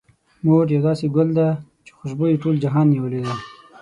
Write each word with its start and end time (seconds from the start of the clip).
مور 0.45 0.65
يو 0.73 0.81
داسې 0.87 1.05
ګل 1.15 1.29
ده، 1.39 1.47
چې 1.85 1.91
خوشبو 1.97 2.25
يې 2.31 2.41
ټول 2.43 2.55
جهان 2.63 2.85
نيولې 2.93 3.21
ده. 3.25 3.35